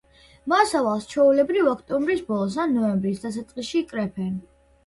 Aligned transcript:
მოსავალს 0.53 1.05
ჩვეულებრივ 1.11 1.69
ოქტომბრის 1.73 2.23
ბოლოს 2.31 2.57
ან 2.65 2.75
ნოემბრის 2.81 3.23
დასაწყისში 3.27 3.83
კრეფენ. 3.93 4.35